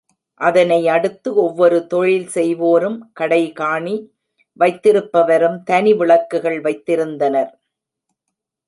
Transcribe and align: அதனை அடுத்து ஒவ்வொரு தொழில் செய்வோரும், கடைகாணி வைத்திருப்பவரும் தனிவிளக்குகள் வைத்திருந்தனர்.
அதனை 0.41 0.87
அடுத்து 0.87 1.29
ஒவ்வொரு 1.35 1.87
தொழில் 1.87 2.27
செய்வோரும், 2.27 2.97
கடைகாணி 3.19 3.95
வைத்திருப்பவரும் 4.59 5.59
தனிவிளக்குகள் 5.71 6.59
வைத்திருந்தனர். 6.61 7.51